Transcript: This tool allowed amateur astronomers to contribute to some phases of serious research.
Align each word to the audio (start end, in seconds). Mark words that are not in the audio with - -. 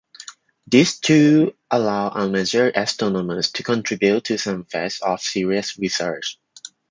This 0.65 0.99
tool 0.99 1.51
allowed 1.69 2.17
amateur 2.17 2.71
astronomers 2.73 3.51
to 3.51 3.61
contribute 3.63 4.23
to 4.23 4.39
some 4.39 4.65
phases 4.65 4.99
of 5.01 5.21
serious 5.21 5.77
research. 5.77 6.39